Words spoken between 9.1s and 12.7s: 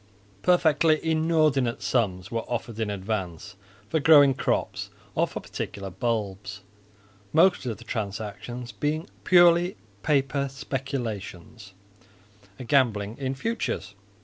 purely paper speculations, a